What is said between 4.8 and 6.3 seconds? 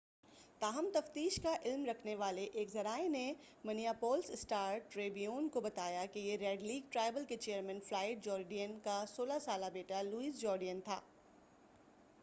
tribune کو بتایا کہ